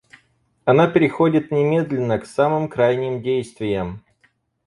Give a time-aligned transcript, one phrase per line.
[0.65, 4.03] Она переходит немедленно к самым крайним действиям.